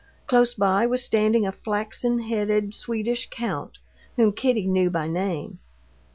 Close 0.25 0.55
by 0.55 0.83
was 0.87 1.03
standing 1.03 1.45
a 1.45 1.51
flaxen 1.51 2.21
headed 2.23 2.73
Swedish 2.73 3.27
count, 3.29 3.77
whom 4.15 4.31
Kitty 4.31 4.65
knew 4.65 4.89
by 4.89 5.07
name. 5.07 5.59